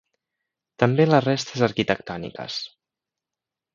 També 0.83 1.05
les 1.09 1.21
restes 1.25 1.65
arquitectòniques: 1.67 2.57